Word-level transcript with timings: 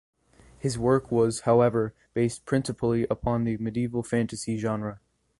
His 0.57 0.79
work 0.79 1.11
was, 1.11 1.41
however, 1.41 1.93
based 2.15 2.43
principally 2.43 3.05
upon 3.07 3.43
the 3.43 3.57
medieval 3.57 4.01
fantasy 4.01 4.57
genre. 4.57 4.99